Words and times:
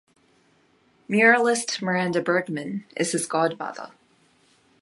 Muralist 1.07 1.79
Miranda 1.79 2.23
Bergman 2.23 2.85
is 2.97 3.11
his 3.11 3.27
godmother. 3.27 3.91